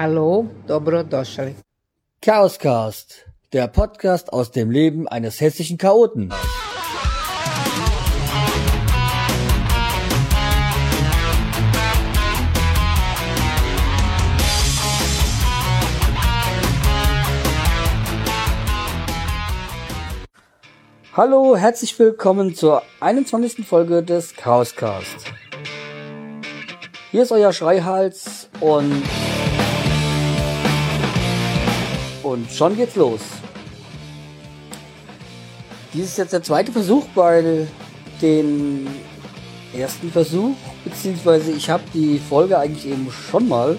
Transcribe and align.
Hallo, 0.00 0.46
dobrodošli. 0.68 1.56
Chaoscast, 2.20 3.26
der 3.52 3.66
Podcast 3.66 4.32
aus 4.32 4.52
dem 4.52 4.70
Leben 4.70 5.08
eines 5.08 5.40
hessischen 5.40 5.76
Chaoten. 5.76 6.32
Hallo, 21.12 21.56
herzlich 21.56 21.98
willkommen 21.98 22.54
zur 22.54 22.84
21. 23.00 23.66
Folge 23.66 24.04
des 24.04 24.36
Chaoscast. 24.36 25.24
Hier 27.10 27.24
ist 27.24 27.32
euer 27.32 27.52
Schreihals 27.52 28.48
und 28.60 29.02
und 32.32 32.50
schon 32.50 32.76
geht's 32.76 32.96
los. 32.96 33.20
Dies 35.94 36.04
ist 36.04 36.18
jetzt 36.18 36.32
der 36.32 36.42
zweite 36.42 36.70
Versuch 36.70 37.06
bei 37.14 37.66
den 38.20 38.86
ersten 39.74 40.10
Versuch, 40.10 40.54
beziehungsweise 40.84 41.52
ich 41.52 41.70
habe 41.70 41.82
die 41.94 42.18
Folge 42.18 42.58
eigentlich 42.58 42.86
eben 42.86 43.10
schon 43.10 43.48
mal 43.48 43.78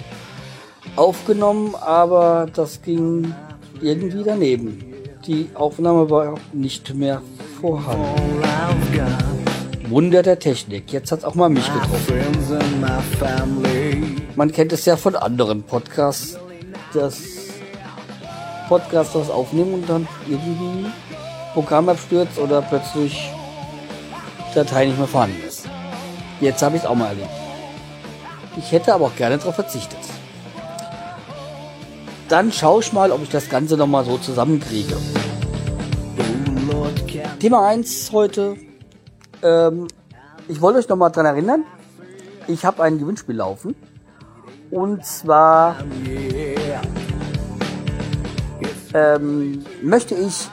aufgenommen, 0.95 1.75
aber 1.75 2.47
das 2.53 2.81
ging 2.81 3.33
irgendwie 3.81 4.23
daneben. 4.23 4.83
Die 5.27 5.49
Aufnahme 5.53 6.09
war 6.09 6.35
nicht 6.53 6.93
mehr 6.95 7.21
vorhanden. 7.61 8.41
Wunder 9.89 10.23
der 10.23 10.39
Technik. 10.39 10.91
Jetzt 10.91 11.11
hat 11.11 11.19
es 11.19 11.25
auch 11.25 11.35
mal 11.35 11.49
mich 11.49 11.65
getroffen. 11.65 12.19
Man 14.35 14.51
kennt 14.51 14.71
es 14.71 14.85
ja 14.85 14.97
von 14.97 15.15
anderen 15.15 15.63
Podcasts, 15.63 16.37
dass 16.93 17.38
Podcasts 18.69 19.15
was 19.15 19.29
aufnehmen 19.29 19.73
und 19.73 19.89
dann 19.89 20.07
irgendwie 20.27 20.85
Programm 21.53 21.89
abstürzt 21.89 22.37
oder 22.37 22.61
plötzlich 22.61 23.29
Datei 24.53 24.85
nicht 24.85 24.97
mehr 24.97 25.07
vorhanden 25.07 25.41
ist. 25.45 25.67
Jetzt 26.39 26.61
habe 26.61 26.77
ich 26.77 26.83
es 26.83 26.87
auch 26.87 26.95
mal 26.95 27.07
erlebt. 27.07 27.29
Ich 28.57 28.71
hätte 28.71 28.93
aber 28.93 29.05
auch 29.05 29.15
gerne 29.15 29.37
darauf 29.37 29.55
verzichtet. 29.55 29.99
Dann 32.29 32.51
schaue 32.51 32.81
ich 32.81 32.93
mal, 32.93 33.11
ob 33.11 33.23
ich 33.23 33.29
das 33.29 33.49
Ganze 33.49 33.75
nochmal 33.75 34.05
so 34.05 34.17
zusammenkriege. 34.17 34.95
Thema 37.39 37.67
1 37.67 38.11
heute. 38.11 38.55
Ähm, 39.41 39.87
ich 40.47 40.61
wollte 40.61 40.79
euch 40.79 40.89
nochmal 40.89 41.11
dran 41.11 41.25
erinnern. 41.25 41.63
Ich 42.47 42.65
habe 42.65 42.83
ein 42.83 42.99
Gewinnspiel 42.99 43.35
laufen. 43.35 43.75
Und 44.71 45.03
zwar 45.05 45.77
ähm, 48.93 49.63
möchte 49.81 50.15
ich 50.15 50.47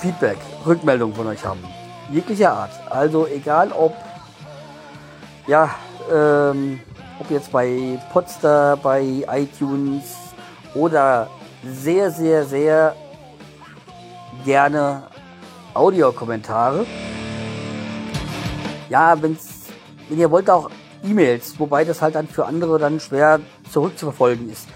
Feedback, 0.00 0.38
Rückmeldung 0.66 1.14
von 1.14 1.26
euch 1.26 1.44
haben. 1.44 1.60
Jeglicher 2.10 2.52
Art. 2.52 2.72
Also 2.90 3.26
egal 3.26 3.70
ob, 3.72 3.94
ja, 5.46 5.70
ähm, 6.12 6.80
ob 7.18 7.30
jetzt 7.30 7.52
bei 7.52 7.98
Podster, 8.12 8.78
bei 8.82 9.24
iTunes 9.30 10.16
oder 10.74 11.28
sehr, 11.64 12.10
sehr, 12.10 12.44
sehr 12.44 12.96
gerne 14.44 15.02
Audiokommentare. 15.74 16.86
Ja, 18.88 19.20
wenn's, 19.22 19.66
wenn 20.08 20.18
ihr 20.18 20.30
wollt 20.30 20.50
auch 20.50 20.70
E-Mails, 21.04 21.58
wobei 21.58 21.84
das 21.84 22.02
halt 22.02 22.14
dann 22.14 22.26
für 22.26 22.46
andere 22.46 22.78
dann 22.78 22.98
schwer 22.98 23.40
zurückzuverfolgen 23.70 24.50
ist. 24.50 24.66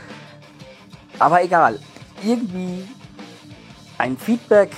Aber 1.19 1.43
egal, 1.43 1.79
irgendwie 2.25 2.89
ein 3.98 4.17
Feedback. 4.17 4.70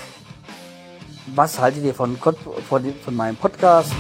Was 1.34 1.58
haltet 1.58 1.84
ihr 1.84 1.94
von, 1.94 2.16
von, 2.16 2.95
von 3.05 3.17
meinem 3.17 3.36
Podcast? 3.36 3.92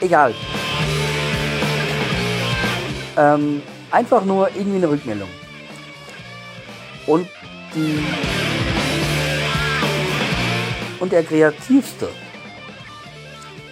Egal. 0.00 0.34
Ähm, 3.16 3.62
einfach 3.90 4.24
nur 4.24 4.48
irgendwie 4.54 4.76
eine 4.76 4.90
Rückmeldung. 4.90 5.28
Und 7.06 7.28
die 7.74 7.98
und 11.00 11.12
der 11.12 11.22
kreativste 11.22 12.08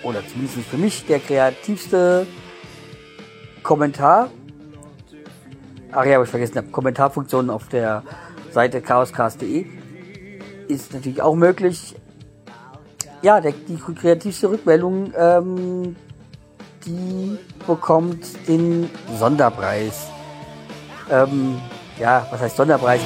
oder 0.03 0.27
zumindest 0.27 0.69
für 0.69 0.77
mich 0.77 1.05
der 1.07 1.19
kreativste 1.19 2.27
Kommentar 3.63 4.31
Ach 5.99 6.05
ja, 6.05 6.17
habe 6.17 6.25
ich 6.25 6.31
vergessen, 6.31 6.59
habe 6.59 6.69
Kommentarfunktion 6.69 7.49
auf 7.49 7.69
der 7.69 8.03
Seite 8.53 8.83
chaoscast.de 8.83 9.65
ist 10.69 10.93
natürlich 10.93 11.23
auch 11.23 11.35
möglich. 11.35 11.97
Ja, 13.23 13.41
der, 13.41 13.53
die 13.53 13.79
kreativste 13.79 14.51
Rückmeldung, 14.51 15.15
ähm, 15.17 15.97
die 16.85 17.39
bekommt 17.67 18.27
den 18.47 18.91
Sonderpreis. 19.19 20.09
Ähm, 21.11 21.63
ja, 21.99 22.27
was 22.31 22.43
heißt 22.43 22.57
Sonderpreis? 22.57 23.01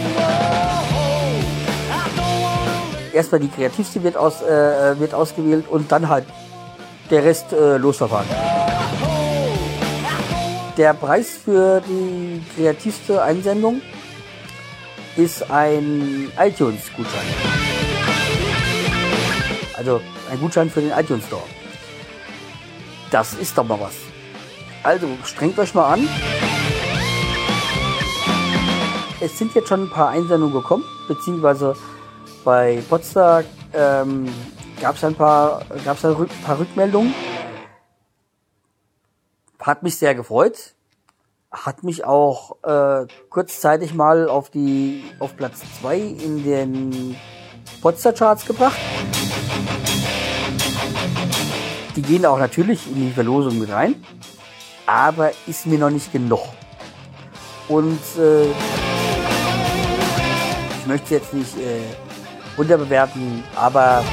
Erstmal 3.12 3.40
die 3.40 3.50
kreativste 3.50 4.02
wird, 4.02 4.16
aus, 4.16 4.42
äh, 4.42 4.98
wird 4.98 5.14
ausgewählt 5.14 5.66
und 5.70 5.92
dann 5.92 6.08
halt 6.08 6.24
der 7.08 7.22
Rest 7.22 7.52
äh, 7.52 7.76
losverfahren. 7.76 8.26
Der 10.80 10.94
Preis 10.94 11.36
für 11.44 11.82
die 11.82 12.42
kreativste 12.56 13.22
Einsendung 13.22 13.82
ist 15.14 15.50
ein 15.50 16.32
iTunes-Gutschein. 16.38 17.26
Also 19.76 20.00
ein 20.30 20.41
Gutschein 20.41 20.70
für 20.70 20.80
den 20.80 20.92
iTunes 20.92 21.26
Store. 21.26 21.42
Das 23.10 23.34
ist 23.34 23.58
doch 23.58 23.64
mal 23.64 23.78
was. 23.78 23.92
Also 24.82 25.06
strengt 25.26 25.58
euch 25.58 25.74
mal 25.74 25.92
an. 25.92 26.08
Es 29.20 29.36
sind 29.36 29.54
jetzt 29.54 29.68
schon 29.68 29.82
ein 29.82 29.91
paar 29.91 30.08
Einsendungen 30.08 30.54
gekommen, 30.54 30.84
beziehungsweise 31.08 31.76
bei 32.42 32.82
Potsdam 32.88 33.44
ähm, 33.74 34.26
gab 34.80 34.97
es 34.97 35.04
ein 35.04 35.14
paar, 35.14 35.60
gab's 35.84 36.02
ein 36.06 36.16
paar 36.42 36.58
Rückmeldungen. 36.58 37.12
Hat 39.60 39.82
mich 39.82 39.97
sehr 39.97 40.15
gefreut. 40.15 40.75
Hat 41.50 41.82
mich 41.82 42.04
auch 42.04 42.56
äh, 42.62 43.06
kurzzeitig 43.28 43.93
mal 43.93 44.28
auf 44.28 44.50
die 44.50 45.04
auf 45.19 45.37
Platz 45.37 45.60
zwei 45.81 45.98
in 45.98 46.44
den 46.44 47.16
Potsdam 47.82 48.15
Charts 48.15 48.47
gebracht. 48.47 48.78
Die 51.97 52.03
gehen 52.03 52.25
auch 52.25 52.38
natürlich 52.38 52.87
in 52.87 52.94
die 52.94 53.10
Verlosung 53.10 53.59
mit 53.59 53.71
rein, 53.71 54.03
aber 54.87 55.32
ist 55.47 55.66
mir 55.66 55.78
noch 55.78 55.91
nicht 55.91 56.12
genug. 56.12 56.41
Und 57.69 58.00
äh, 58.16 58.44
ich 60.78 60.87
möchte 60.87 61.15
jetzt 61.15 61.34
nicht 61.34 61.59
äh, 61.59 61.81
unterbewerten, 62.56 63.42
aber 63.56 64.04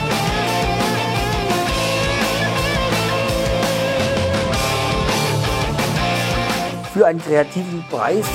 für 6.97 7.05
einen 7.05 7.21
kreativen 7.21 7.85
Preis 7.91 8.25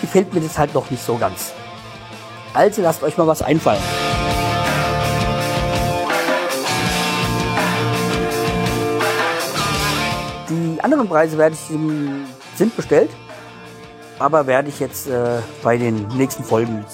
gefällt 0.00 0.34
mir 0.34 0.40
das 0.40 0.58
halt 0.58 0.74
noch 0.74 0.90
nicht 0.90 1.00
so 1.00 1.16
ganz. 1.16 1.52
Also 2.52 2.82
lasst 2.82 3.00
euch 3.04 3.16
mal 3.16 3.28
was 3.28 3.42
einfallen. 3.42 3.80
Die 10.50 10.80
anderen 10.82 11.08
Preise 11.08 11.38
werde 11.38 11.54
ich 11.54 11.78
sind 12.56 12.76
bestellt, 12.76 13.10
aber 14.18 14.48
werde 14.48 14.68
ich 14.68 14.80
jetzt 14.80 15.06
äh, 15.06 15.38
bei 15.62 15.76
den 15.76 16.08
nächsten 16.08 16.42
Folgen 16.42 16.84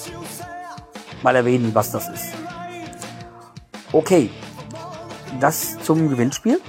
mal 1.23 1.35
erwähnen, 1.35 1.71
was 1.75 1.91
das 1.91 2.07
ist. 2.11 2.35
Okay, 3.93 4.31
das 5.41 5.79
zum 5.83 6.11
Gewinnspiel 6.11 6.61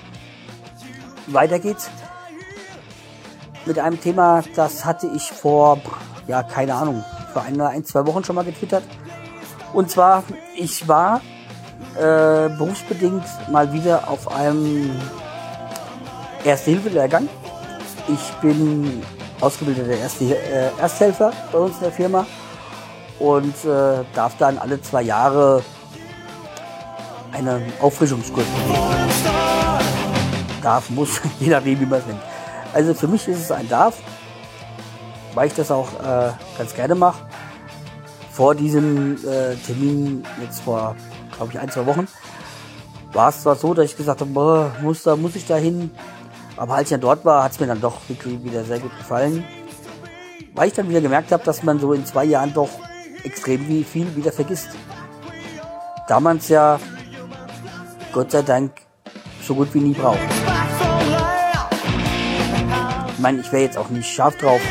weiter 1.34 1.60
geht's 1.60 1.90
mit 3.66 3.78
einem 3.80 4.02
Thema, 4.02 4.44
das 4.56 4.86
hatte 4.86 5.08
ich 5.16 5.32
vor, 5.32 5.80
ja, 6.28 6.44
keine 6.44 6.76
Ahnung, 6.76 7.04
vor 7.34 7.44
ein, 7.44 7.60
ein 7.62 7.86
zwei 7.86 8.06
Wochen 8.08 8.24
schon 8.24 8.36
mal 8.36 8.46
getwittert. 8.46 8.84
Und 9.74 9.92
zwar, 9.92 10.24
ich 10.56 10.88
war 10.88 11.22
äh, 11.96 12.50
berufsbedingt 12.50 13.26
mal 13.52 13.72
wieder 13.72 14.10
auf 14.10 14.32
einem 14.32 14.92
Erste-Hilfe-Lehrgang. 16.44 17.30
Ich 18.08 18.34
bin 18.42 19.04
ausgebildeter 19.40 19.98
Erste, 19.98 20.36
äh, 20.36 20.72
Ersthelfer 20.80 21.32
bei 21.52 21.60
uns 21.60 21.76
in 21.76 21.84
der 21.84 21.92
Firma 21.92 22.26
und 23.20 23.54
äh, 23.66 24.04
darf 24.16 24.38
dann 24.38 24.58
alle 24.58 24.82
zwei 24.82 25.04
Jahre 25.04 25.64
einen 27.32 27.72
Auffrischungskurs 27.80 28.46
belegen. 28.46 29.39
Darf, 30.62 30.90
muss, 30.90 31.22
je 31.40 31.50
nachdem, 31.50 31.80
wie 31.80 31.86
man 31.86 32.00
es 32.00 32.06
nennt. 32.06 32.22
Also 32.74 32.94
für 32.94 33.08
mich 33.08 33.28
ist 33.28 33.40
es 33.40 33.52
ein 33.52 33.68
darf, 33.68 33.98
weil 35.34 35.48
ich 35.48 35.54
das 35.54 35.72
auch 35.72 35.88
äh, 36.00 36.32
ganz 36.58 36.74
gerne 36.76 36.96
mache. 36.96 37.20
Vor 38.32 38.56
diesem 38.56 39.16
äh, 39.26 39.56
Termin, 39.56 40.24
jetzt 40.42 40.62
vor, 40.62 40.96
glaube 41.36 41.52
ich, 41.52 41.60
ein, 41.60 41.70
zwei 41.70 41.86
Wochen, 41.86 42.08
war 43.12 43.30
es 43.30 43.42
zwar 43.42 43.56
so, 43.56 43.74
dass 43.74 43.86
ich 43.86 43.98
gesagt 43.98 44.22
habe, 44.22 44.32
boah, 44.32 44.72
muss, 44.82 45.04
da 45.04 45.16
muss 45.16 45.36
ich 45.36 45.46
da 45.46 45.56
hin. 45.56 45.92
Aber 46.56 46.76
als 46.76 46.84
ich 46.84 46.90
dann 46.92 47.02
dort 47.02 47.26
war, 47.26 47.44
hat 47.44 47.54
es 47.54 47.60
mir 47.60 47.68
dann 47.68 47.82
doch 47.82 47.98
wirklich 48.08 48.44
wieder 48.44 48.64
sehr 48.64 48.80
gut 48.80 48.96
gefallen. 48.98 49.44
Weil 50.54 50.68
ich 50.68 50.74
dann 50.74 50.90
wieder 50.90 51.02
gemerkt 51.02 51.32
habe, 51.32 51.44
dass 51.44 51.64
man 51.64 51.80
so 51.80 51.94
in 51.94 52.06
zwei 52.06 52.26
Jahren 52.26 52.54
doch 52.54 52.70
extrem 53.24 53.66
viel 53.86 54.16
wieder 54.16 54.32
vergisst. 54.32 54.70
Da 56.08 56.20
man 56.20 56.38
es 56.38 56.50
ja, 56.50 56.80
Gott 58.12 58.32
sei 58.32 58.42
Dank, 58.42 58.74
so 59.50 59.56
gut 59.56 59.74
wie 59.74 59.80
nie 59.80 59.94
braucht. 59.94 60.20
Ich 63.14 63.20
meine, 63.20 63.40
ich 63.40 63.52
wäre 63.52 63.64
jetzt 63.64 63.80
auch 63.80 63.90
nicht 63.90 64.08
scharf 64.08 64.38
drauf, 64.38 64.62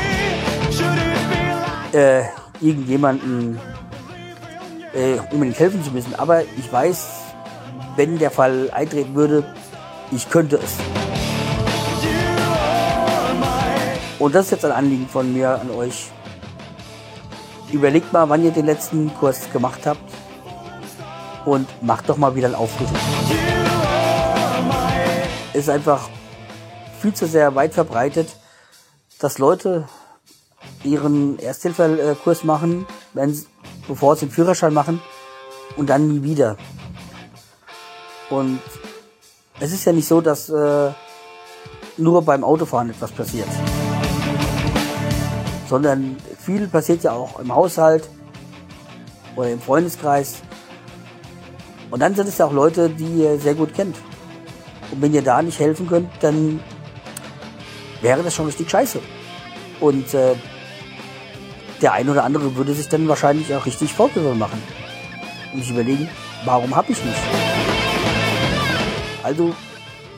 äh, 1.91 2.21
irgendjemanden 2.61 3.59
äh, 4.93 5.19
unbedingt 5.31 5.59
helfen 5.59 5.83
zu 5.83 5.91
müssen. 5.91 6.15
Aber 6.15 6.43
ich 6.43 6.71
weiß, 6.71 7.07
wenn 7.97 8.17
der 8.19 8.31
Fall 8.31 8.71
eintreten 8.71 9.15
würde, 9.15 9.53
ich 10.11 10.29
könnte 10.29 10.55
es. 10.55 10.77
Und 14.17 14.33
das 14.33 14.45
ist 14.45 14.51
jetzt 14.51 14.65
ein 14.65 14.71
Anliegen 14.71 15.09
von 15.09 15.33
mir 15.33 15.59
an 15.59 15.71
euch. 15.71 16.07
Überlegt 17.73 18.13
mal, 18.13 18.29
wann 18.29 18.45
ihr 18.45 18.51
den 18.51 18.65
letzten 18.65 19.13
Kurs 19.15 19.51
gemacht 19.51 19.81
habt 19.85 20.09
und 21.43 21.67
macht 21.83 22.07
doch 22.07 22.15
mal 22.15 22.33
wieder 22.33 22.47
einen 22.47 22.55
Auffrischung. 22.55 22.95
Ist 25.59 25.69
einfach 25.69 26.09
viel 27.01 27.13
zu 27.13 27.27
sehr 27.27 27.53
weit 27.55 27.73
verbreitet, 27.73 28.29
dass 29.19 29.37
Leute 29.37 29.87
ihren 30.83 31.37
Ersthilfekurs 31.39 32.43
machen, 32.43 32.85
wenn, 33.13 33.37
bevor 33.87 34.15
sie 34.15 34.25
den 34.25 34.31
Führerschein 34.31 34.73
machen 34.73 35.01
und 35.75 35.89
dann 35.89 36.07
nie 36.07 36.23
wieder. 36.23 36.57
Und 38.29 38.61
es 39.59 39.73
ist 39.73 39.85
ja 39.85 39.91
nicht 39.91 40.07
so, 40.07 40.21
dass 40.21 40.49
äh, 40.49 40.91
nur 41.97 42.21
beim 42.21 42.43
Autofahren 42.43 42.89
etwas 42.89 43.11
passiert 43.11 43.49
sondern 45.69 46.17
viel 46.39 46.67
passiert 46.67 47.03
ja 47.03 47.11
auch 47.11 47.39
im 47.39 47.53
Haushalt 47.53 48.09
oder 49.35 49.51
im 49.51 49.61
Freundeskreis. 49.61 50.41
Und 51.91 52.01
dann 52.01 52.15
sind 52.15 52.27
es 52.27 52.39
ja 52.39 52.47
auch 52.47 52.53
Leute, 52.53 52.89
die 52.89 53.21
ihr 53.21 53.39
sehr 53.39 53.53
gut 53.53 53.73
kennt. 53.73 53.95
Und 54.91 55.01
wenn 55.01 55.13
ihr 55.13 55.21
da 55.21 55.41
nicht 55.41 55.59
helfen 55.59 55.87
könnt, 55.87 56.09
dann 56.21 56.59
wäre 58.01 58.23
das 58.23 58.33
schon 58.33 58.45
richtig 58.45 58.69
scheiße. 58.69 58.99
Und 59.79 60.13
äh, 60.13 60.35
der 61.81 61.93
ein 61.93 62.09
oder 62.09 62.23
andere 62.23 62.55
würde 62.55 62.73
sich 62.73 62.89
dann 62.89 63.07
wahrscheinlich 63.07 63.53
auch 63.53 63.65
richtig 63.65 63.93
Vorwürfe 63.93 64.35
machen. 64.35 64.61
Und 65.53 65.61
sich 65.61 65.71
überlegen, 65.71 66.09
warum 66.45 66.75
habe 66.75 66.91
ich 66.91 67.03
nicht? 67.03 67.17
Also 69.23 69.53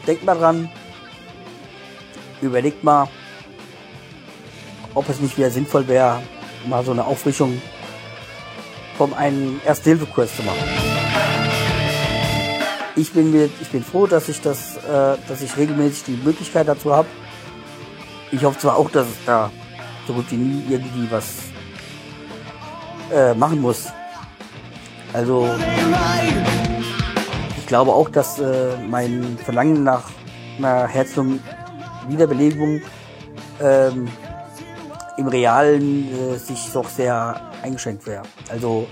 denkt 0.07 0.23
mal 0.23 0.37
dran, 0.37 0.69
überlegt 2.41 2.83
mal, 2.83 3.07
ob 4.93 5.07
es 5.09 5.19
nicht 5.19 5.37
wieder 5.37 5.49
sinnvoll 5.49 5.87
wäre, 5.87 6.21
mal 6.67 6.83
so 6.83 6.91
eine 6.91 7.05
Auffrischung 7.05 7.61
vom 8.97 9.13
einen 9.13 9.61
Erste-Hilfe-Kurs 9.65 10.35
zu 10.35 10.43
machen. 10.43 10.90
Ich 12.95 13.13
bin, 13.13 13.31
mir, 13.31 13.49
ich 13.61 13.69
bin 13.69 13.83
froh, 13.83 14.05
dass 14.05 14.27
ich, 14.27 14.41
das, 14.41 14.77
äh, 14.77 15.17
dass 15.27 15.41
ich 15.41 15.55
regelmäßig 15.55 16.03
die 16.03 16.19
Möglichkeit 16.23 16.67
dazu 16.67 16.93
habe. 16.93 17.07
Ich 18.31 18.43
hoffe 18.43 18.59
zwar 18.59 18.75
auch, 18.75 18.89
dass 18.89 19.07
es 19.07 19.25
da 19.25 19.51
so 20.07 20.13
gut 20.13 20.25
wie 20.31 20.35
nie 20.35 20.63
irgendwie 20.69 21.09
was 21.09 21.25
äh, 23.13 23.33
machen 23.33 23.61
muss. 23.61 23.87
Also 25.13 25.49
ich 27.57 27.67
glaube 27.67 27.91
auch, 27.91 28.09
dass 28.09 28.39
äh, 28.39 28.77
mein 28.89 29.37
Verlangen 29.43 29.83
nach 29.83 30.03
einer 30.57 30.87
Herz-Wiederbelebung 30.87 32.81
ähm, 33.61 34.07
im 35.17 35.27
Realen 35.27 36.09
äh, 36.13 36.37
sich 36.37 36.71
doch 36.73 36.87
sehr 36.89 37.41
eingeschränkt 37.61 38.05
wäre. 38.05 38.23
Also 38.49 38.87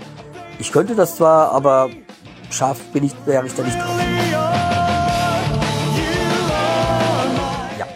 ich 0.58 0.72
könnte 0.72 0.94
das 0.94 1.16
zwar, 1.16 1.52
aber 1.52 1.90
scharf 2.50 2.80
bin 2.92 3.04
ich, 3.04 3.14
wäre 3.24 3.46
ich 3.46 3.54
da 3.54 3.62
nicht 3.62 3.78
drauf. 3.78 4.00
Ja. 7.78 7.86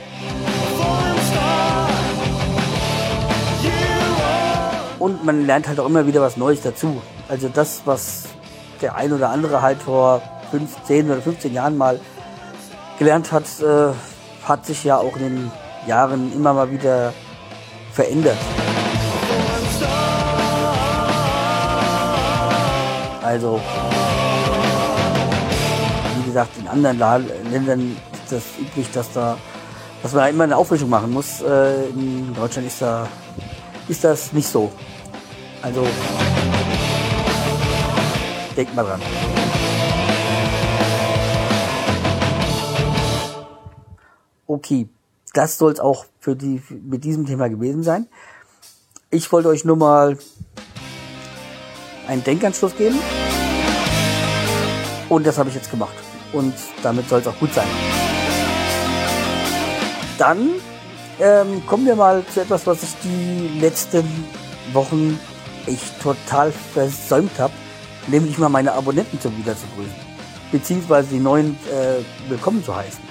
Und 4.98 5.24
man 5.24 5.46
lernt 5.46 5.68
halt 5.68 5.80
auch 5.80 5.86
immer 5.86 6.06
wieder 6.06 6.20
was 6.20 6.36
Neues 6.36 6.62
dazu. 6.62 7.02
Also 7.28 7.48
das, 7.48 7.82
was 7.84 8.24
der 8.80 8.96
ein 8.96 9.12
oder 9.12 9.30
andere 9.30 9.62
halt 9.62 9.82
vor 9.82 10.22
15 10.50 11.10
oder 11.10 11.20
15 11.20 11.52
Jahren 11.52 11.76
mal 11.76 12.00
gelernt 12.98 13.32
hat, 13.32 13.44
äh, 13.60 13.92
hat 14.46 14.66
sich 14.66 14.84
ja 14.84 14.98
auch 14.98 15.16
in 15.16 15.22
den 15.22 15.52
Jahren 15.86 16.32
immer 16.32 16.52
mal 16.54 16.70
wieder 16.70 17.12
verändert. 17.92 18.36
Also, 23.22 23.60
gesagt, 26.34 26.58
in 26.58 26.68
anderen 26.68 26.98
Ländern 27.50 27.96
ist 28.12 28.32
das 28.32 28.42
üblich, 28.60 28.90
dass 28.92 29.12
da, 29.12 29.38
dass 30.02 30.12
man 30.12 30.28
immer 30.30 30.44
eine 30.44 30.56
Auffrischung 30.56 30.90
machen 30.90 31.12
muss. 31.12 31.40
Äh, 31.40 31.88
in 31.90 32.34
Deutschland 32.34 32.66
ist 32.66 32.82
da, 32.82 33.08
ist 33.88 34.04
das 34.04 34.32
nicht 34.32 34.48
so. 34.48 34.70
Also, 35.62 35.86
denkt 38.56 38.74
mal 38.74 38.84
dran. 38.84 39.00
Okay 44.46 44.88
das 45.34 45.58
soll 45.58 45.72
es 45.72 45.80
auch 45.80 46.06
für 46.20 46.36
die, 46.36 46.62
mit 46.70 47.04
diesem 47.04 47.26
Thema 47.26 47.48
gewesen 47.48 47.82
sein. 47.82 48.06
Ich 49.10 49.30
wollte 49.32 49.48
euch 49.48 49.64
nur 49.64 49.76
mal 49.76 50.16
einen 52.06 52.24
Denkanstoß 52.24 52.76
geben. 52.76 52.98
Und 55.08 55.26
das 55.26 55.36
habe 55.36 55.48
ich 55.48 55.54
jetzt 55.54 55.70
gemacht. 55.70 55.94
Und 56.34 56.54
damit 56.82 57.08
soll 57.08 57.20
es 57.20 57.26
auch 57.26 57.38
gut 57.38 57.54
sein. 57.54 57.66
Dann 60.18 60.50
ähm, 61.20 61.64
kommen 61.66 61.86
wir 61.86 61.96
mal 61.96 62.24
zu 62.32 62.40
etwas, 62.40 62.66
was 62.66 62.82
ich 62.82 62.90
die 63.02 63.60
letzten 63.60 64.04
Wochen 64.72 65.18
echt 65.66 66.00
total 66.02 66.52
versäumt 66.52 67.38
habe. 67.38 67.52
Nämlich 68.08 68.36
mal 68.36 68.48
meine 68.48 68.72
Abonnenten 68.72 69.20
zum 69.20 69.32
grüßen. 69.42 69.94
Beziehungsweise 70.52 71.08
die 71.08 71.20
neuen 71.20 71.56
äh, 71.70 72.30
willkommen 72.30 72.62
zu 72.62 72.74
heißen. 72.74 73.02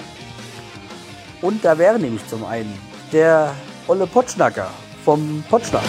Und 1.42 1.64
da 1.64 1.76
wäre 1.76 1.98
nämlich 1.98 2.26
zum 2.28 2.44
einen 2.44 2.72
der 3.12 3.54
Olle 3.86 4.06
Potschnacker 4.06 4.70
vom 5.04 5.44
Potschnack. 5.50 5.82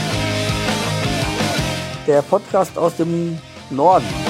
Der 2.07 2.21
Podcast 2.23 2.77
aus 2.77 2.97
dem 2.97 3.37
Norden. 3.69 4.24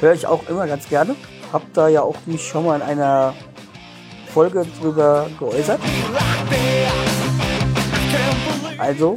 Höre 0.00 0.14
ich 0.14 0.26
auch 0.26 0.48
immer 0.48 0.66
ganz 0.66 0.88
gerne. 0.88 1.16
Hab 1.52 1.62
da 1.74 1.88
ja 1.88 2.02
auch 2.02 2.16
mich 2.26 2.46
schon 2.46 2.66
mal 2.66 2.76
in 2.76 2.82
einer 2.82 3.34
Folge 4.32 4.64
drüber 4.80 5.28
geäußert. 5.38 5.80
Also, 8.78 9.16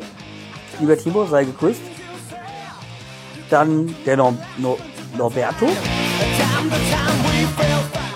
lieber 0.79 0.97
Timo, 0.97 1.25
sei 1.25 1.43
gegrüßt. 1.43 1.81
Dann 3.49 3.93
der 4.05 4.17
Nor 4.17 4.33
Nor 4.57 4.77
Norberto. 5.17 5.67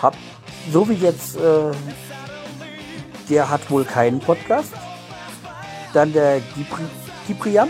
Hab 0.01 0.15
so 0.72 0.89
wie 0.89 0.93
jetzt, 0.93 1.36
äh, 1.36 1.72
der 3.29 3.50
hat 3.50 3.69
wohl 3.69 3.84
keinen 3.84 4.19
Podcast. 4.19 4.72
Dann 5.93 6.13
der 6.13 6.41
Giprian. 7.27 7.69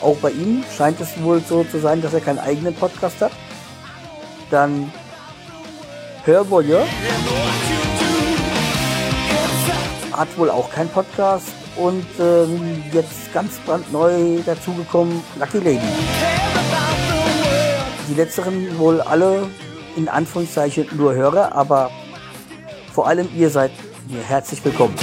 Auch 0.00 0.16
bei 0.18 0.30
ihm 0.30 0.62
scheint 0.76 1.00
es 1.00 1.20
wohl 1.22 1.40
so 1.40 1.64
zu 1.64 1.80
sein, 1.80 2.02
dass 2.02 2.14
er 2.14 2.20
keinen 2.20 2.38
eigenen 2.38 2.74
Podcast 2.74 3.20
hat. 3.20 3.32
Dann 4.50 4.92
Hörvoyeur. 6.24 6.84
Hat 10.12 10.28
wohl 10.36 10.50
auch 10.50 10.70
keinen 10.70 10.88
Podcast. 10.90 11.48
Und 11.76 12.06
ähm, 12.18 12.82
jetzt 12.92 13.32
ganz 13.34 13.58
brandneu 13.66 14.40
dazugekommen 14.46 15.22
Lucky 15.38 15.58
Lady. 15.58 15.80
Die 18.08 18.14
letzteren 18.14 18.78
wohl 18.78 19.00
alle 19.02 19.48
in 19.96 20.08
Anführungszeichen 20.08 20.88
nur 20.96 21.14
höre, 21.14 21.54
aber 21.54 21.90
vor 22.92 23.06
allem 23.06 23.28
ihr 23.36 23.50
seid 23.50 23.72
mir 24.08 24.22
herzlich 24.22 24.64
willkommen. 24.64 24.94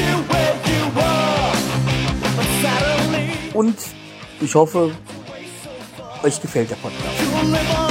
Und 3.53 3.75
ich 4.41 4.55
hoffe, 4.55 4.91
euch 6.23 6.41
gefällt 6.41 6.71
der 6.71 6.75
Podcast. 6.75 7.82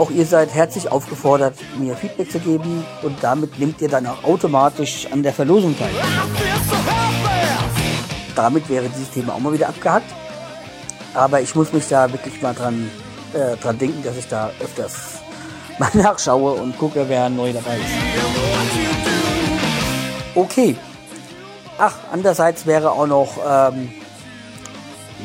Auch 0.00 0.10
ihr 0.10 0.24
seid 0.24 0.54
herzlich 0.54 0.90
aufgefordert, 0.90 1.56
mir 1.78 1.94
Feedback 1.94 2.32
zu 2.32 2.38
geben 2.38 2.86
und 3.02 3.22
damit 3.22 3.58
nehmt 3.58 3.82
ihr 3.82 3.88
dann 3.90 4.06
auch 4.06 4.24
automatisch 4.24 5.06
an 5.12 5.22
der 5.22 5.34
Verlosung 5.34 5.78
teil. 5.78 5.90
Damit 8.34 8.66
wäre 8.70 8.88
dieses 8.88 9.10
Thema 9.10 9.34
auch 9.34 9.40
mal 9.40 9.52
wieder 9.52 9.68
abgehakt. 9.68 10.10
Aber 11.12 11.42
ich 11.42 11.54
muss 11.54 11.74
mich 11.74 11.86
da 11.86 12.10
wirklich 12.10 12.40
mal 12.40 12.54
dran, 12.54 12.90
äh, 13.34 13.58
dran 13.58 13.76
denken, 13.76 14.02
dass 14.02 14.16
ich 14.16 14.26
da 14.26 14.50
öfters 14.58 15.18
mal 15.78 15.90
nachschaue 15.92 16.54
und 16.54 16.78
gucke, 16.78 17.04
wer 17.06 17.28
neu 17.28 17.52
dabei 17.52 17.76
ist. 17.76 17.84
Okay. 20.34 20.76
Ach, 21.76 21.96
andererseits 22.10 22.64
wäre 22.64 22.92
auch 22.92 23.06
noch 23.06 23.36
ähm, 23.46 23.92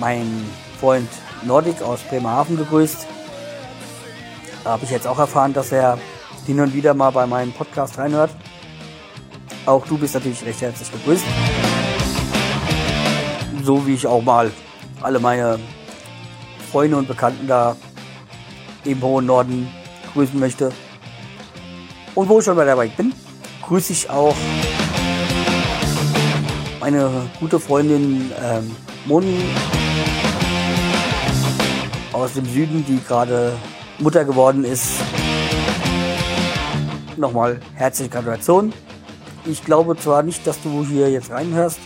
mein 0.02 0.28
Freund 0.82 1.08
Nordic 1.44 1.82
aus 1.82 2.02
Bremerhaven 2.10 2.58
gegrüßt. 2.58 3.08
Da 4.66 4.72
habe 4.72 4.84
ich 4.84 4.90
jetzt 4.90 5.06
auch 5.06 5.20
erfahren, 5.20 5.54
dass 5.54 5.72
er 5.72 6.00
hin 6.48 6.60
und 6.60 6.74
wieder 6.74 6.96
mal 6.96 7.12
bei 7.12 7.28
meinem 7.28 7.52
Podcast 7.52 8.00
reinhört. 8.00 8.32
Auch 9.68 9.86
du 9.86 9.96
bist 9.96 10.16
natürlich 10.16 10.44
recht 10.44 10.60
herzlich 10.60 10.92
gegrüßt. 10.92 11.24
So 13.64 13.86
wie 13.86 13.94
ich 13.94 14.08
auch 14.08 14.24
mal 14.24 14.52
alle 15.02 15.20
meine 15.20 15.60
Freunde 16.72 16.98
und 16.98 17.08
Bekannten 17.08 17.48
da 17.48 17.76
im 18.86 19.04
hohen 19.04 19.28
Norden 19.28 19.72
grüßen 20.14 20.40
möchte. 20.40 20.72
Und 22.16 22.28
wo 22.28 22.40
ich 22.40 22.46
schon 22.46 22.56
mal 22.56 22.66
dabei 22.66 22.88
bin, 22.88 23.14
grüße 23.62 23.94
ich 23.94 24.10
auch 24.10 24.36
meine 26.80 27.30
gute 27.40 27.60
Freundin 27.60 28.32
ähm, 28.44 28.76
Moni 29.06 29.46
aus 32.14 32.34
dem 32.34 32.46
Süden, 32.46 32.84
die 32.84 33.00
gerade 33.08 33.54
Mutter 34.00 34.26
geworden 34.26 34.64
ist. 34.64 34.94
Nochmal 37.18 37.60
herzliche 37.74 38.10
Gratulation. 38.10 38.74
Ich 39.46 39.64
glaube 39.64 39.96
zwar 39.96 40.24
nicht, 40.24 40.46
dass 40.46 40.62
du 40.62 40.86
hier 40.86 41.10
jetzt 41.10 41.30
reinhörst, 41.30 41.80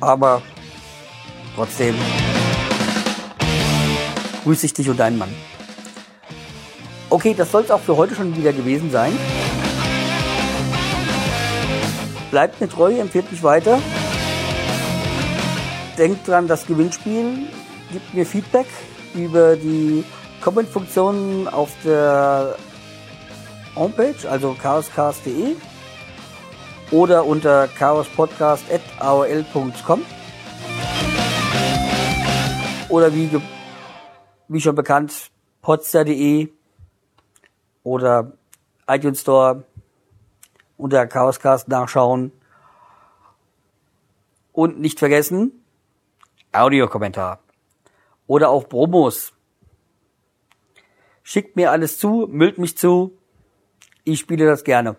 aber 0.00 0.42
trotzdem 1.56 1.94
grüße 4.44 4.66
ich 4.66 4.74
dich 4.74 4.88
und 4.88 5.00
deinen 5.00 5.18
Mann. 5.18 5.34
Okay, 7.10 7.34
das 7.36 7.50
soll 7.50 7.62
es 7.62 7.70
auch 7.70 7.80
für 7.80 7.96
heute 7.96 8.14
schon 8.14 8.36
wieder 8.36 8.52
gewesen 8.52 8.90
sein. 8.90 9.12
Bleibt 12.30 12.60
mir 12.60 12.68
treu, 12.68 12.98
empfiehlt 12.98 13.30
mich 13.30 13.42
weiter. 13.42 13.78
Denkt 15.98 16.26
dran, 16.26 16.48
das 16.48 16.66
Gewinnspiel. 16.66 17.46
Gibt 17.92 18.14
mir 18.14 18.24
Feedback 18.24 18.66
über 19.14 19.56
die 19.56 20.04
Comment-Funktion 20.42 21.48
auf 21.48 21.70
der 21.84 22.56
Homepage, 23.76 24.28
also 24.28 24.54
chaoscast.de 24.54 25.54
oder 26.90 27.24
unter 27.24 27.68
chaospodcast.aol.com 27.68 30.02
oder 32.88 33.14
wie, 33.14 33.40
wie 34.48 34.60
schon 34.60 34.74
bekannt, 34.74 35.30
potster.de 35.62 36.48
oder 37.84 38.32
iTunes 38.86 39.22
Store 39.22 39.64
unter 40.76 41.06
Chaoscast 41.06 41.68
nachschauen. 41.68 42.32
Und 44.52 44.80
nicht 44.80 44.98
vergessen, 44.98 45.64
Audiokommentar. 46.52 47.38
Oder 48.26 48.50
auch 48.50 48.68
Promos. 48.68 49.32
Schickt 51.22 51.56
mir 51.56 51.70
alles 51.70 51.98
zu, 51.98 52.26
müllt 52.30 52.58
mich 52.58 52.76
zu. 52.76 53.16
Ich 54.04 54.20
spiele 54.20 54.46
das 54.46 54.64
gerne. 54.64 54.96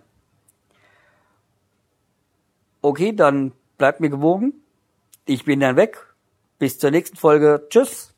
Okay, 2.81 3.13
dann 3.13 3.53
bleibt 3.77 3.99
mir 3.99 4.09
gewogen. 4.09 4.53
Ich 5.25 5.45
bin 5.45 5.59
dann 5.59 5.75
weg. 5.75 5.97
Bis 6.59 6.79
zur 6.79 6.91
nächsten 6.91 7.17
Folge. 7.17 7.67
Tschüss. 7.69 8.13